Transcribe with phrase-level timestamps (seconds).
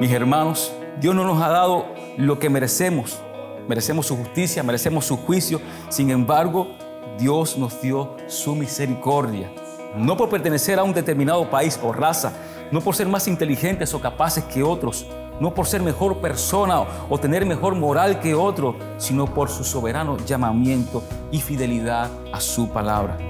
[0.00, 3.18] Mis hermanos, Dios no nos ha dado lo que merecemos.
[3.68, 5.60] Merecemos su justicia, merecemos su juicio.
[5.88, 6.68] Sin embargo,
[7.18, 9.50] Dios nos dio su misericordia.
[9.96, 12.32] No por pertenecer a un determinado país o raza,
[12.70, 15.06] no por ser más inteligentes o capaces que otros,
[15.40, 20.16] no por ser mejor persona o tener mejor moral que otro, sino por su soberano
[20.18, 23.29] llamamiento y fidelidad a su palabra.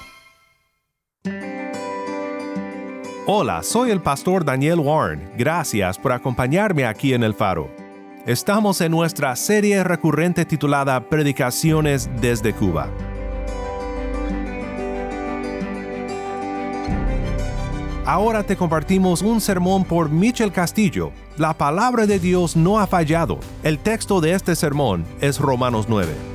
[3.27, 5.29] Hola, soy el pastor Daniel Warren.
[5.37, 7.69] Gracias por acompañarme aquí en El Faro.
[8.25, 12.89] Estamos en nuestra serie recurrente titulada Predicaciones desde Cuba.
[18.05, 21.11] Ahora te compartimos un sermón por Michel Castillo.
[21.37, 23.39] La palabra de Dios no ha fallado.
[23.61, 26.30] El texto de este sermón es Romanos 9.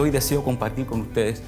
[0.00, 1.42] Hoy deseo compartir con ustedes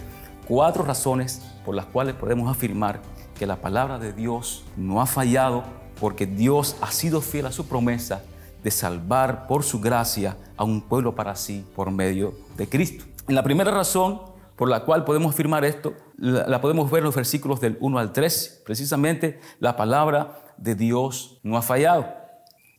[0.48, 3.00] cuatro razones por las cuales podemos afirmar
[3.38, 5.62] que la palabra de Dios no ha fallado
[6.00, 8.24] porque Dios ha sido fiel a su promesa
[8.64, 13.04] de salvar por su gracia a un pueblo para sí por medio de Cristo.
[13.28, 14.20] En la primera razón
[14.56, 18.12] por la cual podemos afirmar esto, la, podemos ver en los versículos del 1 al
[18.12, 18.62] 3.
[18.66, 22.04] Precisamente la palabra de Dios no ha fallado.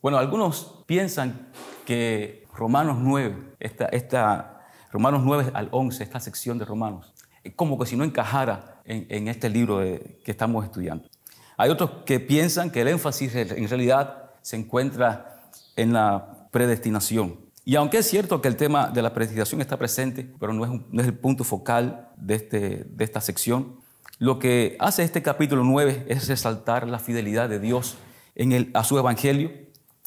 [0.02, 1.48] Bueno, algunos piensan
[1.86, 4.51] que Romanos 9, esta, esta,
[4.92, 7.12] Romanos 9 al 11, esta sección de Romanos,
[7.56, 11.08] como que si no encajara en, este libro que estamos estudiando.
[11.56, 15.40] Hay otros que piensan que el énfasis en realidad se encuentra
[15.76, 17.38] en la predestinación.
[17.64, 20.70] Y aunque es cierto que el tema de la predestinación está presente, pero no es,
[20.90, 23.76] no es el punto focal de, este, de esta sección,
[24.18, 27.96] lo que hace este capítulo 9 es resaltar la fidelidad de Dios
[28.34, 29.50] en el, a su evangelio,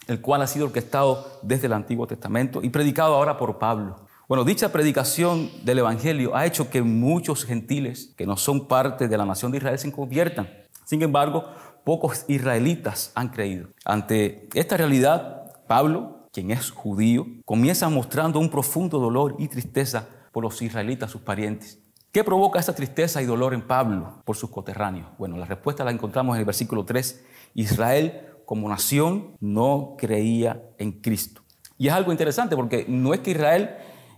[0.08, 4.05] el cual ha sido orquestado desde el Antiguo Testamento y predicado ahora por Pablo.
[4.28, 9.18] Bueno, dicha predicación del evangelio ha hecho que muchos gentiles que no son parte de
[9.20, 10.50] la nación de Israel se conviertan.
[10.84, 11.46] Sin embargo,
[11.84, 13.68] pocos israelitas han creído.
[13.86, 20.44] Ante esta realidad, Pablo, quien es judío, comienza mostrando un profundo dolor y tristeza por
[20.44, 21.78] los israelitas, sus parientes.
[22.12, 25.08] ¿Qué provoca esa tristeza y dolor en Pablo por sus coterráneos?
[25.20, 27.24] Bueno, la respuesta la encontramos en el versículo 3.
[27.54, 31.44] Israel como nación no creía en Cristo.
[31.78, 33.76] Y es algo interesante porque no es que Israel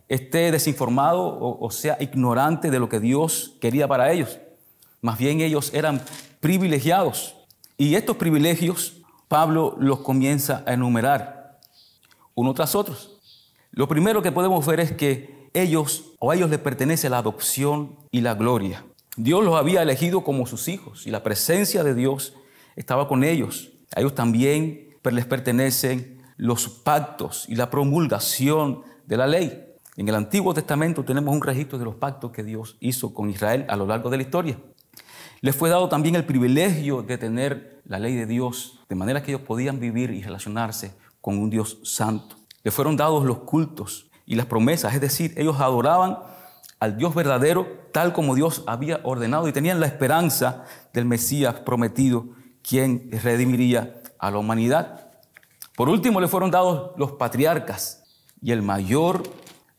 [0.10, 4.40] esté desinformado o, sea ignorante de lo que Dios quería para ellos.
[5.02, 6.02] Más bien ellos eran
[6.40, 7.36] privilegiados.
[7.78, 11.60] Y estos privilegios Pablo los comienza a enumerar
[12.36, 12.96] uno tras otro.
[13.72, 17.98] Lo primero que podemos ver es que ellos o a ellos les pertenece la adopción
[18.12, 18.86] y la gloria.
[19.18, 22.34] Dios los había elegido como sus hijos y la presencia de Dios
[22.76, 23.72] estaba con ellos.
[23.96, 29.67] A ellos también les pertenecen los pactos y la promulgación de la ley.
[29.98, 33.66] En el Antiguo Testamento tenemos un registro de los pactos que Dios hizo con Israel
[33.68, 34.60] a lo largo de la historia.
[35.42, 39.32] Les fue dado también el privilegio de tener la ley de Dios, de manera que
[39.32, 42.36] ellos podían vivir y relacionarse con un Dios santo.
[42.64, 46.20] Les fueron dados los cultos y las promesas, es decir, ellos adoraban
[46.80, 52.28] al Dios verdadero tal como Dios había ordenado y tenían la esperanza del Mesías prometido,
[52.62, 55.10] quien redimiría a la humanidad.
[55.76, 58.04] Por último, le fueron dados los patriarcas
[58.44, 59.24] y el mayor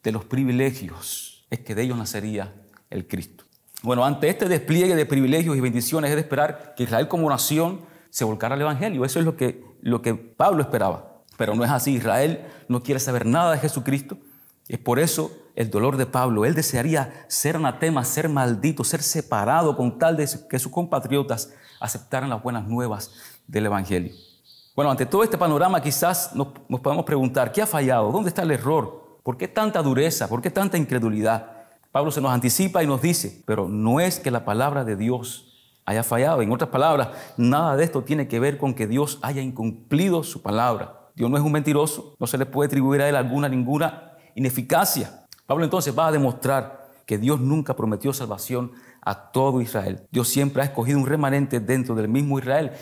[0.08, 2.54] de los privilegios es que de ellos nacería
[2.88, 3.44] el Cristo.
[3.82, 7.82] Bueno, ante este despliegue de privilegios y bendiciones es de esperar que Israel como nación
[8.08, 9.05] se volcara al Evangelio.
[9.05, 11.20] Eso es lo que, lo que Pablo esperaba.
[11.37, 11.93] Pero no es así.
[11.93, 14.16] Israel no quiere saber nada de Jesucristo.
[14.66, 16.46] Es por eso el dolor de Pablo.
[16.46, 22.31] Él desearía ser anatema, ser maldito, ser separado con tal de que sus compatriotas aceptaran
[22.31, 23.12] las buenas nuevas
[23.46, 24.14] del Evangelio.
[24.75, 28.11] Bueno, ante todo este panorama quizás nos, nos podemos preguntar, ¿qué ha fallado?
[28.11, 28.98] ¿Dónde está el error?
[29.23, 30.29] ¿Por qué tanta dureza?
[30.29, 31.53] ¿Por qué tanta incredulidad?
[31.93, 35.49] Pablo se nos anticipa y nos dice, pero no es que la palabra de Dios
[35.87, 36.43] haya fallado.
[36.43, 40.43] En otras palabras, nada de esto tiene que ver con que Dios haya incumplido su
[40.43, 41.11] palabra.
[41.15, 45.26] Dios no es un mentiroso, no se le puede atribuir a él alguna, ninguna ineficacia.
[45.47, 50.06] Pablo entonces va a demostrar que Dios nunca prometió salvación a todo Israel.
[50.11, 52.73] Dios siempre ha escogido un remanente dentro del mismo Israel.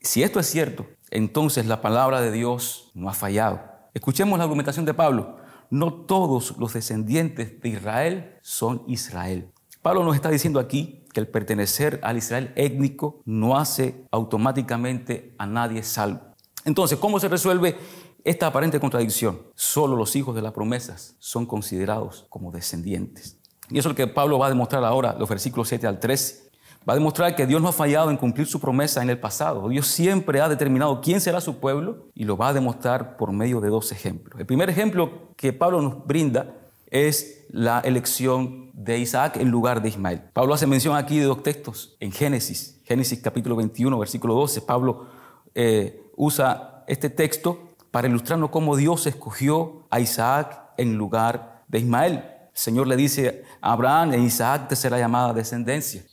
[0.00, 3.60] Si esto es cierto, entonces la palabra de Dios no ha fallado.
[3.92, 5.39] Escuchemos la argumentación de Pablo.
[5.70, 9.52] No todos los descendientes de Israel son Israel.
[9.82, 15.46] Pablo nos está diciendo aquí que el pertenecer al Israel étnico no hace automáticamente a
[15.46, 16.20] nadie salvo.
[16.64, 17.78] Entonces, ¿cómo se resuelve
[18.24, 19.42] esta aparente contradicción?
[19.54, 23.38] Solo los hijos de las promesas son considerados como descendientes.
[23.70, 26.49] Y eso es lo que Pablo va a demostrar ahora, los versículos 7 al 13.
[26.88, 29.68] Va a demostrar que Dios no ha fallado en cumplir su promesa en el pasado.
[29.68, 33.60] Dios siempre ha determinado quién será su pueblo y lo va a demostrar por medio
[33.60, 34.40] de dos ejemplos.
[34.40, 36.54] El primer ejemplo que Pablo nos brinda
[36.90, 40.22] es la elección de Isaac en lugar de Ismael.
[40.32, 42.80] Pablo hace mención aquí de dos textos en Génesis.
[42.84, 44.62] Génesis capítulo 21, versículo 12.
[44.62, 45.06] Pablo
[45.54, 52.12] eh, usa este texto para ilustrarnos cómo Dios escogió a Isaac en lugar de Ismael.
[52.14, 56.04] El Señor le dice a Abraham, en Isaac te será llamada descendencia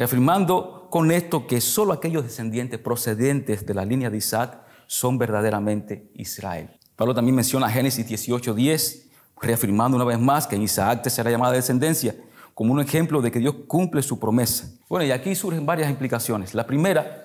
[0.00, 6.10] reafirmando con esto que solo aquellos descendientes procedentes de la línea de Isaac son verdaderamente
[6.14, 6.70] Israel.
[6.96, 9.10] Pablo también menciona Génesis 18:10,
[9.42, 12.16] reafirmando una vez más que en Isaac te será llamada descendencia,
[12.54, 14.70] como un ejemplo de que Dios cumple su promesa.
[14.88, 16.54] Bueno, y aquí surgen varias implicaciones.
[16.54, 17.22] La primera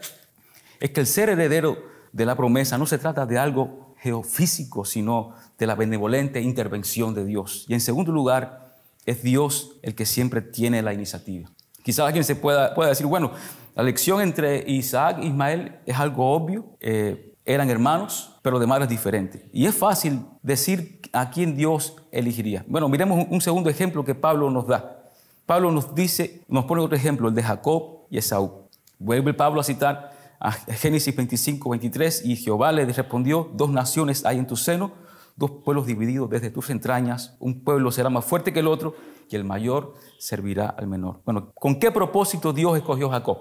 [0.81, 1.77] es que el ser heredero
[2.11, 7.23] de la promesa no se trata de algo geofísico, sino de la benevolente intervención de
[7.23, 7.63] Dios.
[7.69, 8.75] Y en segundo lugar,
[9.05, 11.54] es Dios el que siempre tiene la iniciativa.
[11.85, 13.29] Quizás alguien se pueda, pueda decir, bueno,
[13.75, 18.89] la elección entre Isaac e Ismael es algo obvio, eh, eran hermanos, pero de madres
[18.89, 19.43] diferentes.
[19.53, 22.65] Y es fácil decir a quién Dios elegiría.
[22.67, 25.11] Bueno, miremos un segundo ejemplo que Pablo nos da.
[25.45, 28.67] Pablo nos dice, nos pone otro ejemplo, el de Jacob y Esaú.
[28.97, 34.39] Vuelve Pablo a citar a Génesis 25, 23, y Jehová le respondió, dos naciones hay
[34.39, 34.91] en tu seno,
[35.35, 38.95] dos pueblos divididos desde tus entrañas, un pueblo será más fuerte que el otro,
[39.29, 41.21] y el mayor servirá al menor.
[41.25, 43.37] Bueno, ¿con qué propósito Dios escogió a Jacob?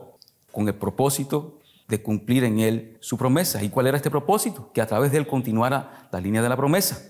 [0.50, 1.58] Con el propósito
[1.88, 3.62] de cumplir en él su promesa.
[3.62, 4.70] ¿Y cuál era este propósito?
[4.72, 7.02] Que a través de él continuara la línea de la promesa.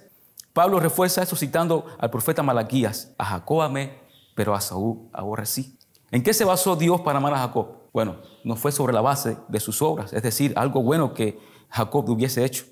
[0.52, 3.98] Pablo refuerza eso citando al profeta Malaquías, a Jacob amé,
[4.34, 5.76] pero a Saúl aborrecí.
[6.10, 7.66] ¿En qué se basó Dios para amar a Jacob?
[7.92, 11.38] Bueno, no fue sobre la base de sus obras, es decir, algo bueno que
[11.70, 12.64] Jacob hubiese hecho.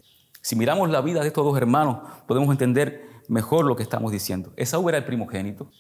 [0.43, 4.53] Si miramos la vida de estos dos hermanos, podemos entender mejor lo que estamos diciendo.
[4.57, 5.71] Esaú era el primogénito,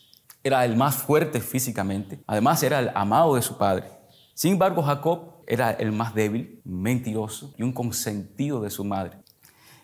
[0.44, 3.91] era el más fuerte físicamente, además era el amado de su padre.
[4.35, 9.19] Sin embargo, Jacob era el más débil, mentiroso y un consentido de su madre.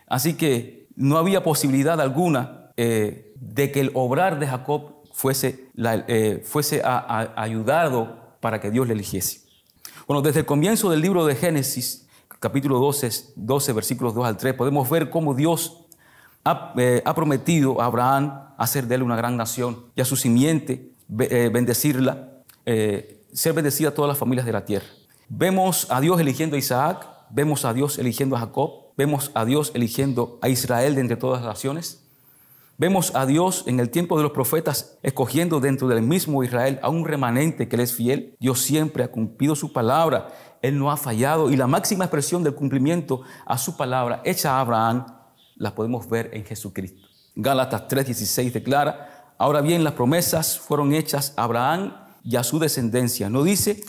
[0.07, 6.43] Así que no había posibilidad alguna eh, de que el obrar de Jacob fuese, eh,
[6.45, 9.41] fuese ayudado para que Dios le eligiese.
[10.07, 12.08] Bueno, desde el comienzo del libro de Génesis,
[12.41, 15.85] capítulo 12, 12, versículos 2 al 3, podemos ver cómo Dios
[16.77, 20.93] eh, ha, prometido a Abraham hacer de él una gran nación y a su simiente
[21.19, 22.31] eh, bendecirla,
[22.65, 24.87] eh, ser bendecida a todas las familias de la tierra.
[25.29, 29.73] Vemos a Dios eligiendo a Isaac, vemos a Dios eligiendo a Jacob, vemos a Dios
[29.75, 32.05] eligiendo a Israel de entre todas las naciones.
[32.81, 36.89] Vemos a Dios en el tiempo de los profetas escogiendo dentro del mismo Israel a
[36.89, 38.37] un remanente que le es fiel.
[38.39, 40.29] Dios siempre ha cumplido su palabra,
[40.63, 44.61] Él no ha fallado y la máxima expresión del cumplimiento a su palabra hecha a
[44.61, 45.07] Abraham
[45.57, 47.07] la podemos ver en Jesucristo.
[47.35, 51.95] Gálatas 3:16 declara, ahora bien las promesas fueron hechas a Abraham
[52.25, 53.31] y a su descendencia.
[53.31, 53.81] No dice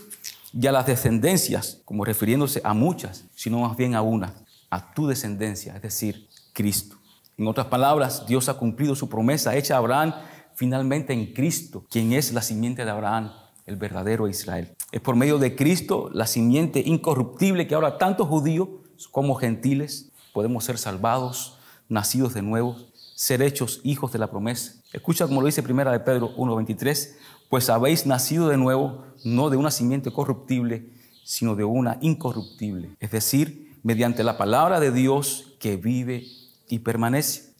[0.51, 4.33] y a las descendencias, como refiriéndose a muchas, sino más bien a una,
[4.69, 6.95] a tu descendencia, es decir, Cristo.
[7.37, 10.13] En otras palabras, Dios ha cumplido su promesa hecha a Abraham
[10.55, 13.31] finalmente en Cristo, quien es la simiente de Abraham,
[13.69, 14.75] el verdadero Israel.
[14.91, 18.67] Es por medio de Cristo, la simiente incorruptible, que ahora tanto judíos
[19.11, 21.57] como gentiles podemos ser salvados
[21.87, 22.75] nacidos de nuevo,
[23.15, 24.73] ser hechos hijos de la promesa.
[24.91, 27.15] Escucha como lo dice primera de Pedro 1.23,
[27.49, 30.89] pues habéis nacido de nuevo, no de una simiente corruptible,
[31.23, 36.25] sino de una incorruptible, es decir, mediante la palabra de Dios que vive
[36.67, 37.53] y permanece.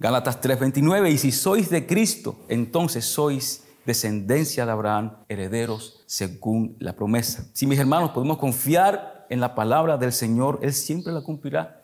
[0.00, 6.94] Gálatas 3:29, y si sois de Cristo, entonces sois descendencia de Abraham, herederos según la
[6.94, 7.46] promesa.
[7.54, 11.80] Si mis hermanos podemos confiar en la palabra del Señor, Él siempre la cumplirá.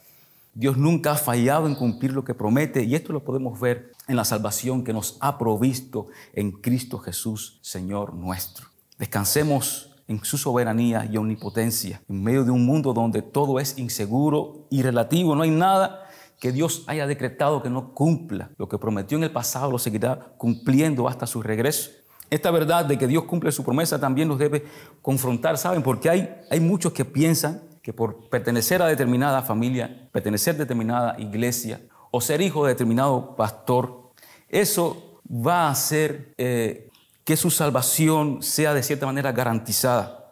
[0.52, 4.16] Dios nunca ha fallado en cumplir lo que promete y esto lo podemos ver en
[4.16, 8.66] la salvación que nos ha provisto en Cristo Jesús, Señor nuestro.
[8.99, 14.66] Descansemos en su soberanía y omnipotencia, en medio de un mundo donde todo es inseguro
[14.68, 15.34] y relativo.
[15.34, 16.03] No hay nada
[16.44, 18.50] que Dios haya decretado que no cumpla.
[18.58, 21.90] Lo que prometió en el pasado lo seguirá cumpliendo hasta su regreso.
[22.28, 24.62] Esta verdad de que Dios cumple su promesa también nos debe
[25.00, 25.82] confrontar, ¿saben?
[25.82, 31.16] Porque hay, hay muchos que piensan que por pertenecer a determinada familia, pertenecer a determinada
[31.18, 34.10] iglesia o ser hijo de determinado pastor,
[34.50, 36.90] eso va a hacer eh,
[37.24, 40.24] que su salvación sea de cierta manera garantizada.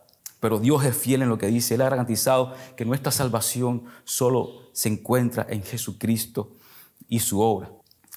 [0.43, 1.77] Pero Dios es fiel en lo que dice.
[1.77, 6.51] Él ha garantizado que nuestra salvación solo se encuentra en Jesucristo
[7.07, 7.71] y su obra.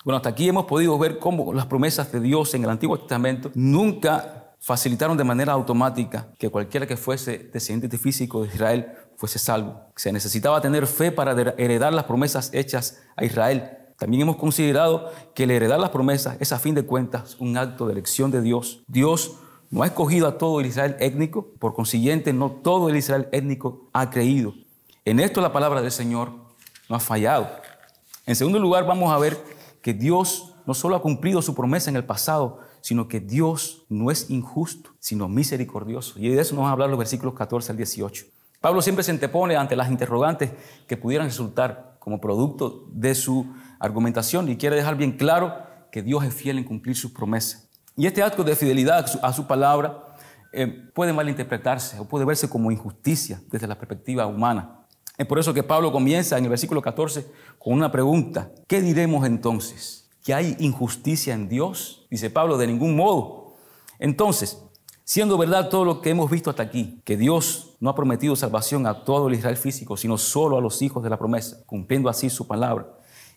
[0.04, 3.52] Bueno, hasta aquí hemos podido ver cómo las promesas de Dios en el Antiguo Testamento
[3.54, 9.80] nunca facilitaron de manera automática que cualquiera que fuese descendiente físico de Israel fuese salvo.
[9.96, 13.70] Se necesitaba tener fe para heredar las promesas hechas a Israel.
[14.00, 17.86] También hemos considerado que el heredar las promesas es a fin de cuentas un acto
[17.86, 18.84] de elección de Dios.
[18.88, 19.38] Dios
[19.76, 23.90] no ha escogido a todo el Israel étnico, por consiguiente no todo el Israel étnico
[23.92, 24.54] ha creído.
[25.04, 26.32] En esto la palabra del Señor
[26.88, 27.50] no ha fallado.
[28.26, 29.38] En segundo lugar vamos a ver
[29.82, 34.12] que Dios no solo ha cumplido su promesa en el pasado, sino que Dios no
[34.12, 36.18] es injusto, sino misericordioso.
[36.20, 38.28] Y de eso nos van a hablar los versículos 14 al 18.
[38.62, 40.52] Pablo siempre se antepone ante las interrogantes
[40.88, 43.46] que pudieran resultar como producto de su
[43.82, 45.54] argumentación y quiere dejar bien claro
[45.92, 47.65] que Dios es fiel en cumplir sus promesas.
[47.96, 50.16] Y este acto de fidelidad a su palabra
[50.52, 54.86] eh, puede malinterpretarse o puede verse como injusticia desde la perspectiva humana.
[55.18, 57.26] Es por eso que Pablo comienza en el versículo 14
[57.58, 58.52] con una pregunta.
[58.68, 60.10] ¿Qué diremos entonces?
[60.24, 62.06] ¿Que hay injusticia en Dios?
[62.10, 63.54] Dice Pablo, de ningún modo.
[63.98, 64.62] Entonces,
[65.06, 68.88] siendo verdad todo lo que hemos visto hasta aquí, que Dios no ha prometido salvación
[68.88, 72.30] a todo el Israel físico, sino solo a los hijos de la promesa, cumpliendo así
[72.30, 72.88] su palabra,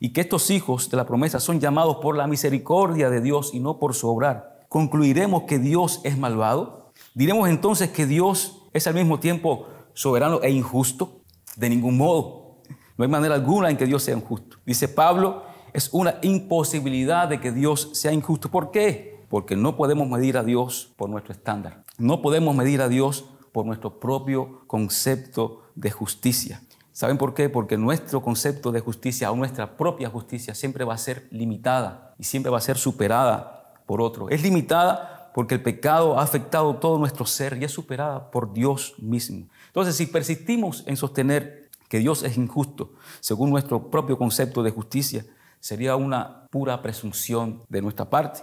[0.01, 3.61] y que estos hijos de la promesa son llamados por la misericordia de Dios y
[3.61, 6.93] no por su obrar, ¿concluiremos que Dios es malvado?
[7.15, 11.23] ¿Diremos entonces que Dios es al mismo tiempo soberano e injusto?
[11.57, 12.59] De ningún modo.
[12.97, 14.59] No hay manera alguna en que Dios sea injusto.
[14.67, 18.51] Dice Pablo, es una imposibilidad de que Dios sea injusto.
[18.51, 19.25] ¿Por qué?
[19.29, 21.85] Porque no podemos medir a Dios por nuestro estándar.
[21.99, 26.63] No podemos medir a Dios por nuestro propio concepto de justicia.
[26.99, 27.49] ¿Saben por qué?
[27.49, 32.25] Porque nuestro concepto de justicia o nuestra propia justicia siempre va a ser limitada y
[32.25, 34.29] siempre va a ser superada por otro.
[34.31, 38.97] Es limitada porque el pecado ha afectado todo nuestro ser y es superada por Dios
[38.99, 39.47] mismo.
[39.69, 45.25] Entonces, si persistimos en sostener que Dios es injusto, según nuestro propio concepto de justicia,
[45.61, 48.41] sería una pura presunción de nuestra parte.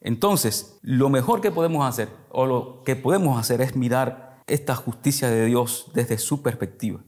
[0.00, 5.28] Entonces, lo mejor que podemos hacer, o lo que podemos hacer es mirar esta justicia
[5.28, 7.00] de Dios desde su perspectiva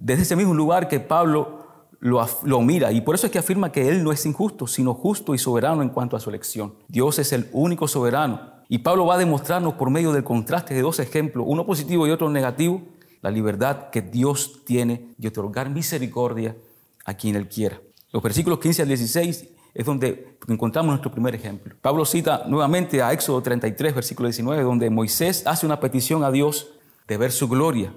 [0.00, 1.60] desde ese mismo lugar que Pablo
[2.00, 5.34] lo, mira y por eso es que afirma que Él no es injusto, sino justo
[5.34, 6.74] y soberano en cuanto a su elección.
[6.88, 10.80] Dios es el único soberano y Pablo va a demostrarnos por medio del contraste de
[10.80, 12.82] dos ejemplos, uno positivo y otro negativo,
[13.20, 16.56] la libertad que Dios tiene de otorgar misericordia
[17.04, 17.78] a quien Él quiera.
[18.12, 21.74] Los versículos 15 al 16 es donde encontramos nuestro primer ejemplo.
[21.82, 26.70] Pablo cita nuevamente a Éxodo 33, versículo 19, donde Moisés hace una petición a Dios
[27.06, 27.92] de ver su gloria.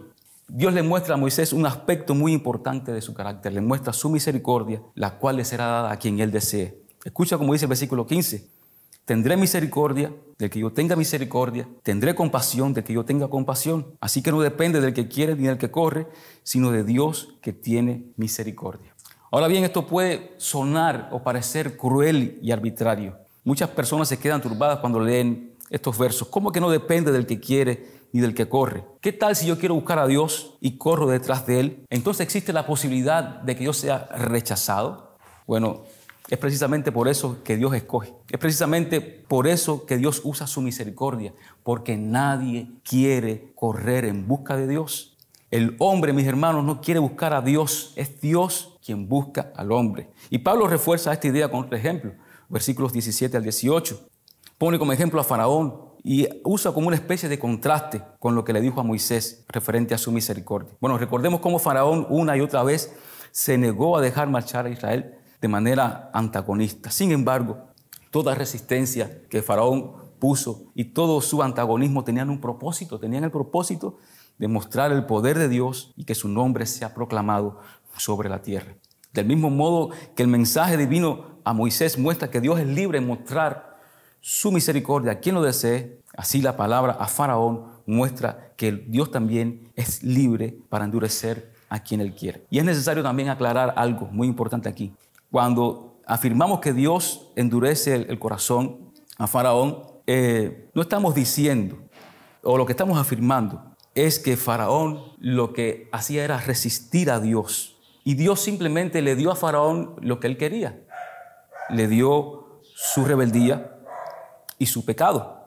[0.47, 4.09] Dios le muestra a Moisés un aspecto muy importante de su carácter, le muestra su
[4.09, 6.81] misericordia, la cual le será dada a quien él desee.
[7.03, 8.49] Escucha como dice el versículo 15,
[9.05, 13.95] tendré misericordia del que yo tenga misericordia, tendré compasión del que yo tenga compasión.
[13.99, 16.07] Así que no depende del que quiere ni del que corre,
[16.43, 18.93] sino de Dios que tiene misericordia.
[19.31, 23.17] Ahora bien, esto puede sonar o parecer cruel y arbitrario.
[23.43, 26.27] Muchas personas se quedan turbadas cuando leen estos versos.
[26.27, 28.85] ¿Cómo que no depende del que quiere ni del que corre.
[29.01, 31.85] ¿Qué tal si yo quiero buscar a Dios y corro detrás de Él?
[31.89, 35.17] Entonces existe la posibilidad de que yo sea rechazado.
[35.45, 35.81] Bueno,
[36.29, 38.13] es precisamente por eso que Dios escoge.
[38.29, 44.55] Es precisamente por eso que Dios usa su misericordia, porque nadie quiere correr en busca
[44.55, 45.17] de Dios.
[45.49, 50.09] El hombre, mis hermanos, no quiere buscar a Dios, es Dios quien busca al hombre.
[50.29, 52.13] Y Pablo refuerza esta idea con otro ejemplo,
[52.47, 54.07] versículos 17 al 18.
[54.57, 58.51] Pone como ejemplo a Faraón, y usa como una especie de contraste con lo que
[58.51, 60.73] le dijo a Moisés referente a su misericordia.
[60.81, 62.93] Bueno, recordemos cómo Faraón una y otra vez
[63.31, 66.91] se negó a dejar marchar a Israel de manera antagonista.
[66.91, 67.67] Sin embargo,
[68.11, 73.97] toda resistencia que Faraón puso y todo su antagonismo tenían un propósito, tenían el propósito
[74.37, 77.59] de mostrar el poder de Dios y que su nombre sea proclamado
[77.97, 78.75] sobre la tierra.
[79.13, 83.07] Del mismo modo que el mensaje divino a Moisés muestra que Dios es libre en
[83.07, 83.72] mostrar
[84.25, 89.69] su misericordia a quien lo desee, así la palabra a Faraón muestra que Dios también
[89.75, 92.45] es libre para endurecer a quien Él quiere.
[92.49, 94.93] Y es necesario también aclarar algo muy importante aquí.
[95.29, 101.79] Cuando afirmamos que Dios endurece el, corazón a Faraón, eh, no estamos diciendo,
[102.43, 107.75] o lo que estamos afirmando, es que Faraón lo que hacía era resistir a Dios.
[108.05, 110.81] Y Dios simplemente le dio a Faraón lo que él quería.
[111.69, 113.72] Le dio su rebeldía,
[114.59, 115.43] y su pecado.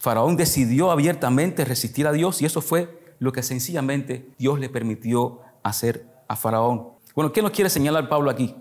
[0.00, 5.40] Faraón decidió abiertamente resistir a Dios y eso fue lo que sencillamente Dios le permitió
[5.62, 6.88] hacer a Faraón.
[7.14, 8.54] Bueno, ¿qué nos quiere señalar Pablo aquí?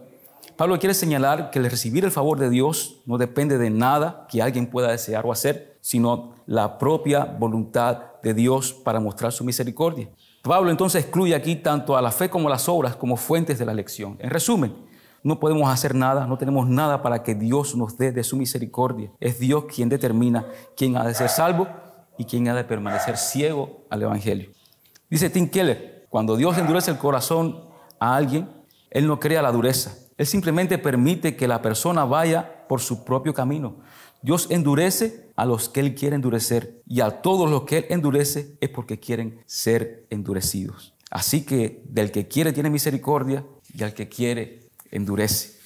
[0.56, 4.42] Pablo quiere señalar que el recibir el favor de Dios no depende de nada que
[4.42, 10.10] alguien pueda desear o hacer, sino la propia voluntad de Dios para mostrar su misericordia.
[10.44, 13.66] Pablo entonces excluye aquí tanto a la fe como a las obras como fuentes de
[13.66, 14.18] la elección.
[14.20, 14.76] En resumen,
[15.24, 19.12] no podemos hacer nada, no tenemos nada para que Dios nos dé de su misericordia.
[19.20, 21.68] Es Dios quien determina quién ha de ser salvo
[22.18, 24.50] y quién ha de permanecer ciego al Evangelio.
[25.10, 27.66] Dice Tim Keller, cuando Dios endurece el corazón
[28.00, 28.50] a alguien,
[28.90, 33.34] Él no crea la dureza, Él simplemente permite que la persona vaya por su propio
[33.34, 33.78] camino.
[34.22, 38.56] Dios endurece a los que Él quiere endurecer y a todos los que Él endurece
[38.62, 40.94] es porque quieren ser endurecidos.
[41.10, 45.60] Así que del que quiere tiene misericordia y al que quiere endurece.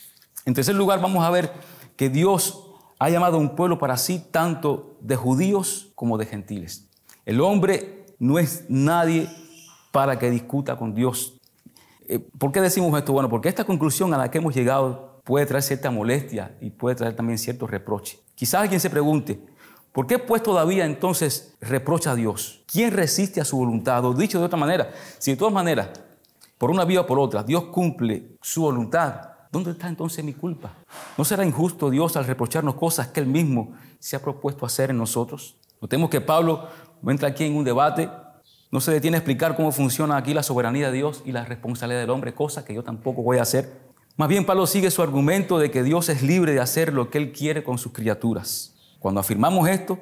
[0.45, 1.51] En tercer lugar, vamos a ver
[1.97, 2.65] que Dios
[2.99, 6.87] ha llamado a un pueblo para sí tanto de judíos como de gentiles.
[7.25, 9.29] El hombre no es nadie
[9.91, 11.39] para que discuta con Dios.
[12.07, 13.13] Eh, ¿Por qué decimos esto?
[13.13, 16.95] Bueno, porque esta conclusión a la que hemos llegado puede traer cierta molestia y puede
[16.95, 18.19] traer también cierto reproche.
[18.35, 19.39] Quizás alguien se pregunte,
[19.91, 22.63] ¿por qué pues todavía entonces reprocha a Dios?
[22.71, 24.05] ¿Quién resiste a su voluntad?
[24.05, 25.89] O dicho de otra manera, si de todas maneras,
[26.57, 29.21] por una vía o por otra, Dios cumple su voluntad,
[29.51, 30.73] ¿dónde está entonces mi culpa?
[31.17, 34.97] ¿No será injusto Dios al reprocharnos cosas que Él mismo se ha propuesto hacer en
[34.97, 35.57] nosotros?
[35.81, 36.67] Notemos que Pablo
[37.05, 38.09] entra aquí en un debate
[38.75, 42.01] no se detiene a explicar cómo funciona aquí la soberanía de Dios y la responsabilidad
[42.01, 43.85] del hombre, cosa que yo tampoco voy a hacer.
[44.17, 47.17] Más bien Pablo sigue su argumento de que Dios es libre de hacer lo que
[47.17, 48.75] Él quiere con sus criaturas.
[48.99, 49.97] Cuando afirmamos esto,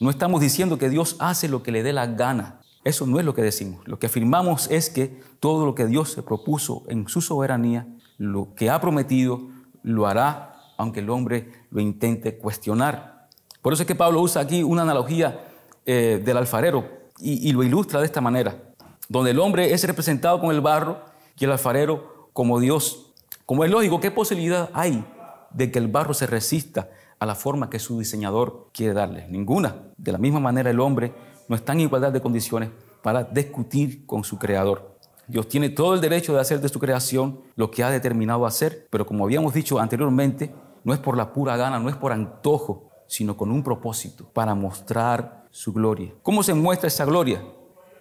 [0.00, 2.60] no estamos diciendo que Dios hace lo que le dé la gana.
[2.84, 3.86] Eso no es lo que decimos.
[3.88, 7.88] Lo que afirmamos es que todo lo que Dios se propuso en su soberanía,
[8.18, 9.40] lo que ha prometido,
[9.82, 13.28] lo hará, aunque el hombre lo intente cuestionar.
[13.62, 15.46] Por eso es que Pablo usa aquí una analogía
[15.86, 16.86] eh, del alfarero
[17.18, 18.60] y, lo ilustra de esta manera,
[19.08, 21.00] donde el hombre es representado con el barro
[21.38, 23.12] y el alfarero como Dios.
[23.46, 25.04] Como es lógico, ¿qué posibilidad hay
[25.50, 29.26] de que el barro se resista a la forma que su diseñador quiere darle?
[29.28, 29.76] Ninguna.
[29.96, 31.14] De la misma manera el hombre
[31.48, 32.70] no está en igualdad de condiciones
[33.02, 34.94] para discutir con su creador.
[35.26, 38.88] Dios tiene todo el derecho de hacer de su creación lo que ha determinado hacer,
[38.90, 42.90] pero como habíamos dicho anteriormente, no es por la pura gana, no es por antojo,
[43.06, 46.12] sino con un propósito, para mostrar su gloria.
[46.22, 47.42] ¿Cómo se muestra esa gloria?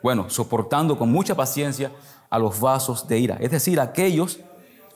[0.02, 1.92] Bueno, soportando con mucha paciencia
[2.30, 4.40] a los vasos de ira, es decir, aquellos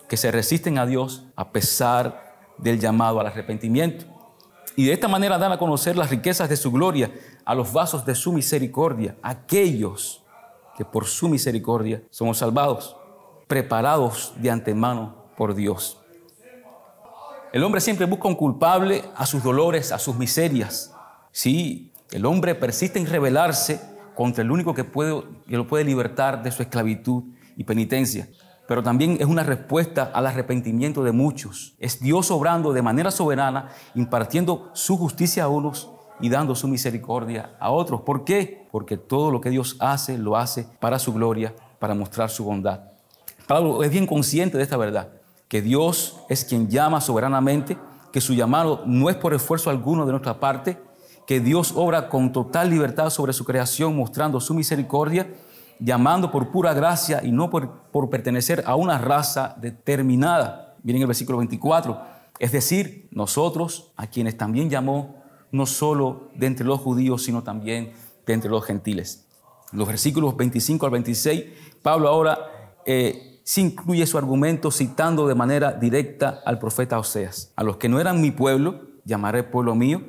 [0.09, 4.05] que se resisten a Dios a pesar del llamado al arrepentimiento.
[4.77, 7.11] Y de esta manera dan a conocer las riquezas de su gloria
[7.43, 10.23] a los vasos de su misericordia, aquellos
[10.77, 12.95] que por su misericordia somos salvados,
[13.47, 15.97] preparados de antemano por Dios.
[17.51, 20.93] El hombre siempre busca un culpable a sus dolores, a sus miserias.
[21.31, 23.81] Sí, el hombre persiste en rebelarse
[24.13, 27.23] contra el único que, puede, que lo puede libertar de su esclavitud
[27.55, 28.29] y penitencia.
[28.67, 31.75] Pero también es una respuesta al arrepentimiento de muchos.
[31.79, 37.55] Es Dios obrando de manera soberana, impartiendo su justicia a unos y dando su misericordia
[37.59, 38.01] a otros.
[38.01, 38.67] ¿Por qué?
[38.71, 42.81] Porque todo lo que Dios hace, lo hace para su gloria, para mostrar su bondad.
[43.47, 45.09] Pablo es bien consciente de esta verdad,
[45.47, 47.77] que Dios es quien llama soberanamente,
[48.11, 50.77] que su llamado no es por esfuerzo alguno de nuestra parte,
[51.25, 55.33] que Dios obra con total libertad sobre su creación, mostrando su misericordia,
[55.79, 60.75] llamando por pura gracia y no por, por pertenecer a una raza determinada.
[60.83, 62.01] Miren el versículo 24.
[62.39, 67.93] Es decir, nosotros, a quienes también llamó, no solo de entre los judíos, sino también
[68.25, 69.27] de entre los gentiles.
[69.71, 71.45] los versículos 25 al 26,
[71.81, 72.37] Pablo ahora
[72.85, 77.51] eh, se incluye su argumento citando de manera directa al profeta Oseas.
[77.55, 80.01] A los que no eran mi pueblo, llamaré pueblo mío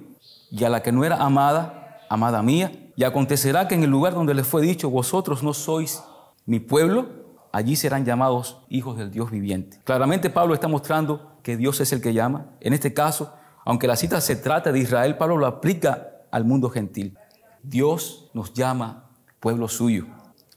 [0.51, 2.73] y a la que no era amada, amada mía.
[2.99, 6.03] Y acontecerá que en el lugar donde les fue dicho, vosotros no sois
[6.47, 7.07] mi pueblo,
[7.53, 9.79] allí serán llamados hijos del Dios viviente.
[9.85, 12.47] Claramente Pablo está mostrando que Dios es el que llama.
[12.59, 13.33] En este caso,
[13.65, 17.17] aunque la cita se trata de Israel, Pablo lo aplica al mundo gentil.
[17.63, 19.09] Dios nos llama
[19.39, 20.07] pueblo suyo.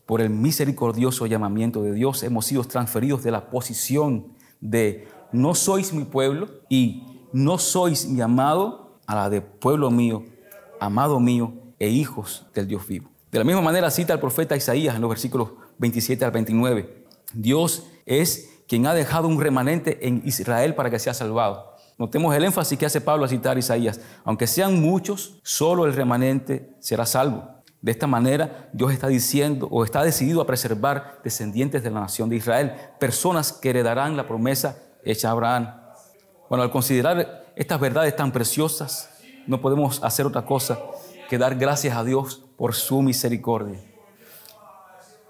[0.07, 5.93] Por el misericordioso llamamiento de Dios hemos sido transferidos de la posición de no sois
[5.93, 10.23] mi pueblo y no sois mi amado a la de pueblo mío,
[10.79, 13.09] amado mío e hijos del Dios vivo.
[13.31, 17.05] De la misma manera cita el profeta Isaías en los versículos 27 al 29.
[17.33, 21.75] Dios es quien ha dejado un remanente en Israel para que sea salvado.
[21.97, 23.99] Notemos el énfasis que hace Pablo a citar Isaías.
[24.23, 27.63] Aunque sean muchos, solo el remanente será salvo.
[27.81, 32.29] De esta manera, Dios está diciendo o está decidido a preservar descendientes de la nación
[32.29, 35.73] de Israel, personas que heredarán la promesa hecha a Abraham.
[36.47, 39.09] Bueno, al considerar estas verdades tan preciosas,
[39.47, 40.77] no podemos hacer otra cosa
[41.31, 43.79] que dar gracias a Dios por su misericordia.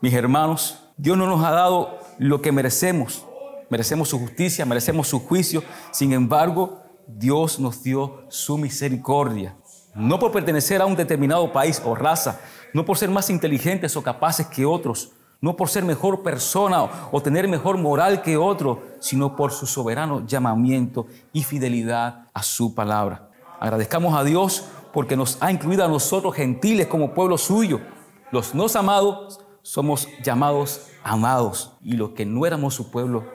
[0.02, 3.24] Mis hermanos, Dios no nos ha dado lo que merecemos,
[3.70, 5.64] merecemos su justicia, merecemos su juicio.
[5.92, 9.56] Sin embargo, Dios nos dio su misericordia.
[9.94, 12.40] No por pertenecer a un determinado país o raza,
[12.74, 17.22] no por ser más inteligentes o capaces que otros, no por ser mejor persona o
[17.22, 23.28] tener mejor moral que otro, sino por su soberano llamamiento y fidelidad a su palabra.
[23.60, 27.80] Agradezcamos a Dios porque nos ha incluido a nosotros gentiles como pueblo suyo.
[28.32, 33.26] Los no amados somos llamados amados y los que no éramos su pueblo,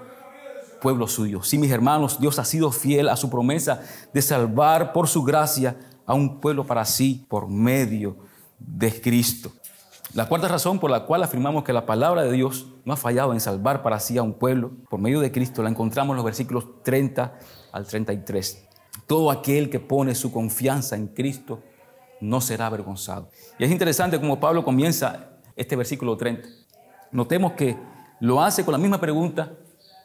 [0.80, 1.42] pueblo suyo.
[1.42, 5.76] Sí, mis hermanos, Dios ha sido fiel a su promesa de salvar por su gracia
[6.06, 8.16] a un pueblo para sí por medio
[8.58, 9.52] de Cristo.
[10.14, 13.32] La cuarta razón por la cual afirmamos que la palabra de Dios no ha fallado
[13.32, 16.24] en salvar para sí a un pueblo por medio de Cristo la encontramos en los
[16.24, 17.38] versículos 30
[17.72, 18.65] al 33.
[19.06, 21.62] Todo aquel que pone su confianza en Cristo
[22.20, 23.30] no será avergonzado.
[23.58, 26.48] Y es interesante como Pablo comienza este versículo 30.
[27.12, 27.76] Notemos que
[28.20, 29.52] lo hace con la misma pregunta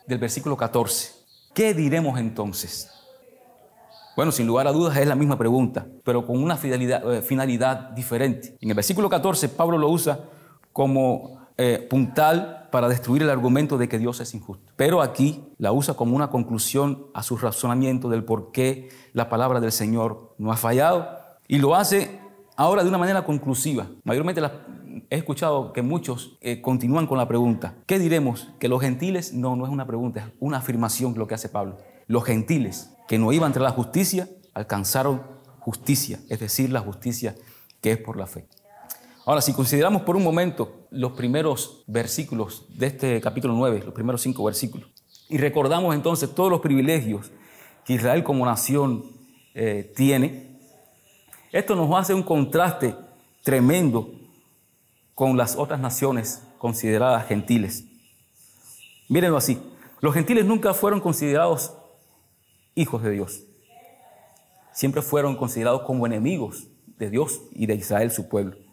[0.07, 1.13] del versículo 14.
[1.53, 2.89] ¿Qué diremos entonces?
[4.15, 8.57] Bueno, sin lugar a dudas es la misma pregunta, pero con una eh, finalidad diferente.
[8.59, 10.19] En el versículo 14 Pablo lo usa
[10.73, 14.73] como eh, puntal para destruir el argumento de que Dios es injusto.
[14.77, 19.59] Pero aquí la usa como una conclusión a su razonamiento del por qué la palabra
[19.59, 21.19] del Señor no ha fallado.
[21.47, 22.19] Y lo hace
[22.55, 23.91] ahora de una manera conclusiva.
[24.05, 24.41] Mayormente
[25.11, 28.49] he escuchado que muchos eh, continúan con la pregunta, ¿qué diremos?
[28.57, 31.77] Que los gentiles, no, no es una pregunta, es una afirmación lo que hace Pablo.
[32.07, 35.21] Los gentiles que no iban tras la justicia, alcanzaron
[35.59, 37.35] justicia, es decir, la justicia
[37.81, 38.47] que es por la fe.
[39.23, 44.21] Ahora, si consideramos por un momento los primeros versículos de este capítulo 9, los primeros
[44.21, 44.89] cinco versículos,
[45.29, 47.31] y recordamos entonces todos los privilegios
[47.85, 49.05] que Israel como nación
[49.53, 50.59] eh, tiene,
[51.51, 52.95] esto nos hace un contraste
[53.43, 54.11] tremendo
[55.13, 57.85] con las otras naciones consideradas gentiles.
[59.07, 59.61] Mírenlo así,
[59.99, 61.73] los gentiles nunca fueron considerados
[62.73, 63.43] hijos de Dios.
[64.73, 68.70] Siempre fueron considerados como enemigos de Dios y de Israel, su pueblo.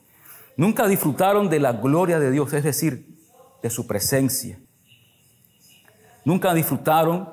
[0.58, 3.16] Nunca disfrutaron de la gloria de Dios, es decir,
[3.62, 4.58] de su presencia.
[6.24, 7.28] Nunca disfrutaron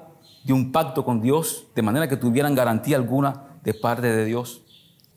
[0.45, 4.61] de un pacto con Dios de manera que tuvieran garantía alguna de parte de Dios.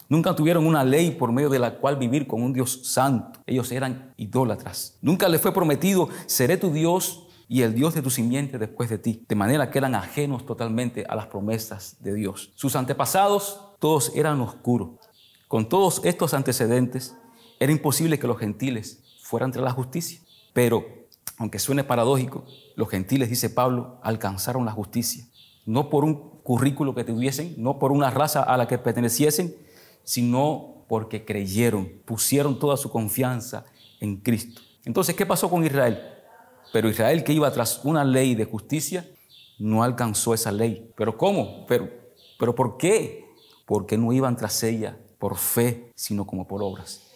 [0.09, 3.41] Nunca tuvieron una ley por medio de la cual vivir con un Dios santo.
[3.47, 4.97] Ellos eran idólatras.
[5.03, 8.97] Nunca les fue prometido, seré tu Dios y el Dios de tu simiente después de
[8.97, 12.53] ti, de manera que eran ajenos totalmente a las promesas de Dios.
[12.55, 14.93] Sus antepasados todos eran oscuros.
[15.47, 17.15] Con todos estos antecedentes,
[17.61, 20.21] era imposible que los gentiles fueran tras la justicia.
[20.53, 20.85] Pero,
[21.37, 22.45] aunque suene paradójico,
[22.77, 25.25] los gentiles, dice Pablo, alcanzaron la justicia.
[25.67, 29.55] No por un currículo que tuviesen, no por una raza a la que perteneciesen,
[30.03, 33.67] sino porque creyeron, pusieron toda su confianza
[34.01, 34.63] en Cristo.
[34.85, 36.01] Entonces, ¿qué pasó con Israel?
[36.73, 39.07] Pero Israel que iba tras una ley de justicia,
[39.59, 40.91] no alcanzó esa ley.
[40.97, 41.67] ¿Pero cómo?
[41.67, 41.91] ¿Pero,
[42.39, 43.27] pero por qué?
[43.67, 47.08] Porque no iban tras ella por fe, sino como por obras.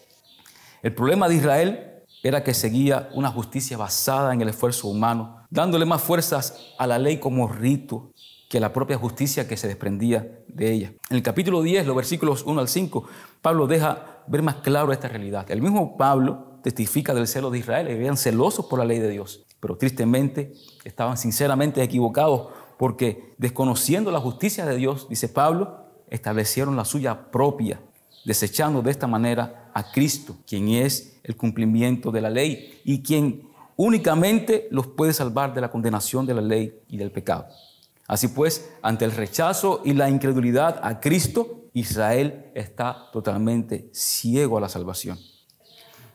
[0.83, 5.85] El problema de Israel era que seguía una justicia basada en el esfuerzo humano, dándole
[5.85, 8.11] más fuerzas a la ley como rito
[8.49, 10.93] que a la propia justicia que se desprendía de ella.
[11.09, 13.05] En el capítulo 10, los versículos 1 al 5,
[13.41, 15.49] Pablo deja ver más claro esta realidad.
[15.53, 19.45] El mismo Pablo testifica del celo de Israel, eran celosos por la ley de Dios,
[19.61, 26.85] pero tristemente estaban sinceramente equivocados porque desconociendo la justicia de Dios, dice Pablo, establecieron la
[26.85, 27.81] suya propia,
[28.25, 33.49] desechando de esta manera a Cristo, quien es el cumplimiento de la ley y quien
[33.77, 37.47] únicamente los puede salvar de la condenación de la ley y del pecado.
[38.07, 44.61] Así pues, ante el rechazo y la incredulidad a Cristo, Israel está totalmente ciego a
[44.61, 45.19] la salvación.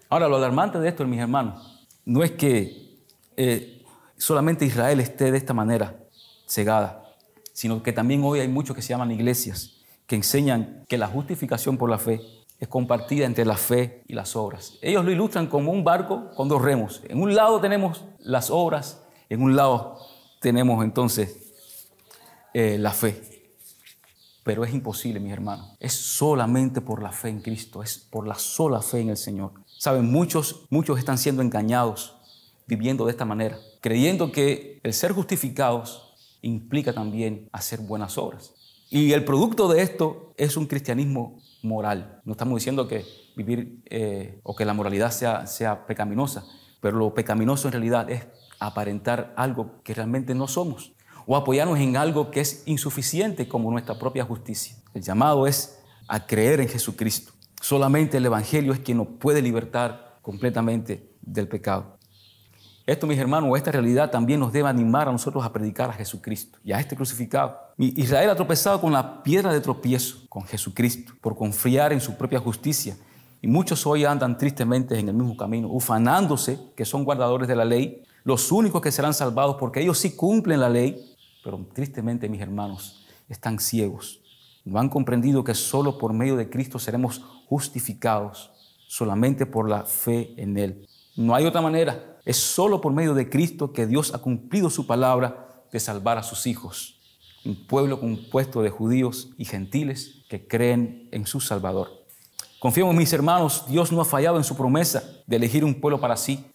[0.10, 3.00] Ahora, lo alarmante de esto, mis hermanos, no es que
[3.36, 3.84] eh,
[4.16, 5.98] solamente Israel esté de esta manera
[6.46, 7.04] cegada,
[7.52, 11.78] sino que también hoy hay muchos que se llaman iglesias que enseñan que la justificación
[11.78, 12.22] por la fe
[12.60, 14.78] es compartida entre la fe y las obras.
[14.82, 17.02] Ellos lo ilustran como un barco con dos remos.
[17.08, 20.00] En un lado tenemos las obras, en un lado
[20.40, 21.54] tenemos entonces
[22.54, 23.22] eh, la fe.
[24.44, 25.76] Pero es imposible, mis hermanos.
[25.80, 29.52] Es solamente por la fe en Cristo, es por la sola fe en el Señor.
[29.78, 32.16] Saben, muchos, muchos están siendo engañados
[32.66, 38.54] viviendo de esta manera, creyendo que el ser justificados implica también hacer buenas obras.
[38.90, 42.22] Y el producto de esto es un cristianismo moral.
[42.26, 46.46] No estamos diciendo que vivir eh, o que la moralidad sea, sea pecaminosa,
[46.82, 48.28] pero lo pecaminoso en realidad es
[48.60, 50.94] aparentar algo que realmente no somos
[51.26, 54.78] o apoyarnos en algo que es insuficiente como nuestra propia justicia.
[54.94, 57.34] El llamado es a creer en Jesucristo.
[57.62, 61.97] Solamente el Evangelio es quien nos puede libertar completamente del pecado.
[62.88, 66.58] Esto, mis hermanos, esta realidad también nos debe animar a nosotros a predicar a Jesucristo
[66.64, 67.60] y a este crucificado.
[67.78, 72.40] Israel ha tropezado con la piedra de tropiezo, con Jesucristo, por confiar en su propia
[72.40, 72.96] justicia.
[73.42, 77.66] Y muchos hoy andan tristemente en el mismo camino, ufanándose que son guardadores de la
[77.66, 82.40] ley, los únicos que serán salvados porque ellos sí cumplen la ley, pero tristemente, mis
[82.40, 84.22] hermanos, están ciegos.
[84.64, 88.50] No han comprendido que solo por medio de Cristo seremos justificados,
[88.88, 90.88] solamente por la fe en Él.
[91.18, 92.17] No hay otra manera.
[92.28, 96.24] Es solo por medio de Cristo que Dios ha cumplido su palabra de salvar a
[96.24, 97.00] sus hijos.
[97.46, 101.88] Un pueblo compuesto de judíos y gentiles que creen en su Salvador.
[102.60, 106.18] Confiemos, mis hermanos, Dios no ha fallado en su promesa de elegir un pueblo para
[106.18, 106.46] sí.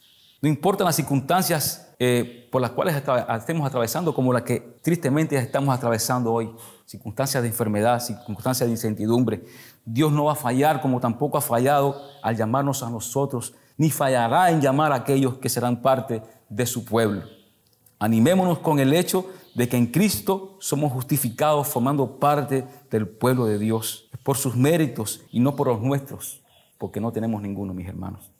[0.42, 5.74] No importan las circunstancias eh, por las cuales estemos atravesando, como las que tristemente estamos
[5.74, 6.54] atravesando hoy,
[6.84, 9.42] circunstancias de enfermedad, circunstancias de incertidumbre.
[9.86, 14.50] Dios no va a fallar como tampoco ha fallado al llamarnos a nosotros ni fallará
[14.50, 17.22] en llamar a aquellos que serán parte de su pueblo.
[17.98, 23.58] Animémonos con el hecho de que en Cristo somos justificados formando parte del pueblo de
[23.58, 26.42] Dios, por sus méritos y no por los nuestros,
[26.78, 28.30] porque no tenemos ninguno, mis hermanos.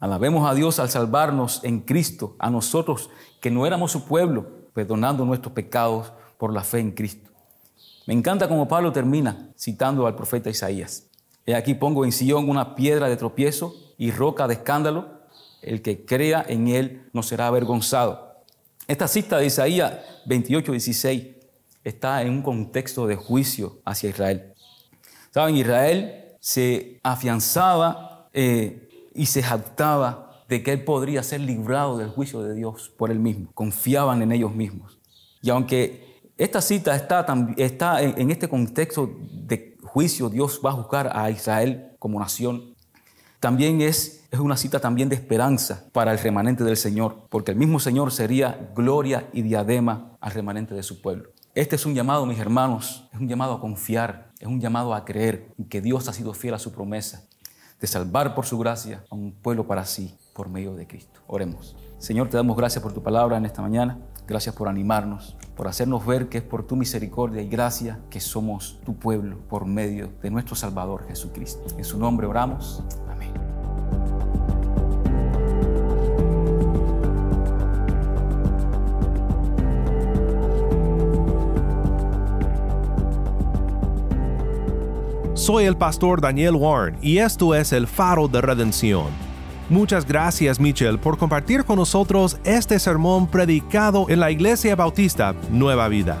[0.00, 5.24] Alabemos a Dios al salvarnos en Cristo, a nosotros que no éramos su pueblo, perdonando
[5.24, 7.30] nuestros pecados por la fe en Cristo.
[8.06, 11.06] Me encanta como Pablo termina citando al profeta Isaías.
[11.46, 15.20] He aquí pongo en Sion una piedra de tropiezo y roca de escándalo,
[15.60, 18.42] el que crea en él no será avergonzado.
[18.88, 19.92] Esta cita de Isaías
[20.26, 21.26] 28, 16
[21.84, 24.54] está en un contexto de juicio hacia Israel.
[25.30, 32.08] Saben, Israel se afianzaba eh, y se jactaba de que él podría ser librado del
[32.08, 33.52] juicio de Dios por él mismo.
[33.54, 34.98] Confiaban en ellos mismos.
[35.42, 37.24] Y aunque esta cita está,
[37.56, 42.71] está en este contexto de juicio, Dios va a juzgar a Israel como nación
[43.42, 47.56] también es, es una cita también de esperanza para el remanente del Señor, porque el
[47.56, 51.30] mismo Señor sería gloria y diadema al remanente de su pueblo.
[51.56, 55.04] Este es un llamado, mis hermanos, es un llamado a confiar, es un llamado a
[55.04, 57.24] creer en que Dios ha sido fiel a su promesa
[57.80, 61.18] de salvar por su gracia a un pueblo para sí por medio de Cristo.
[61.26, 61.74] Oremos.
[61.98, 63.98] Señor, te damos gracias por tu palabra en esta mañana.
[64.28, 68.80] Gracias por animarnos, por hacernos ver que es por tu misericordia y gracia que somos
[68.84, 71.66] tu pueblo por medio de nuestro Salvador Jesucristo.
[71.76, 72.84] En su nombre oramos.
[85.42, 89.06] Soy el pastor Daniel Warren y esto es el faro de redención.
[89.68, 95.88] Muchas gracias Michel por compartir con nosotros este sermón predicado en la Iglesia Bautista Nueva
[95.88, 96.20] Vida.